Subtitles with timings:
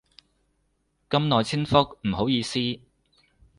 [1.11, 2.59] 咁耐先覆，唔好意思